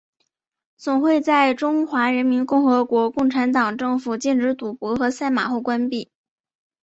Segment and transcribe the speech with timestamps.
[0.77, 6.09] 总会在中华人民共和国共产党政府禁止赌博和赛马后关闭。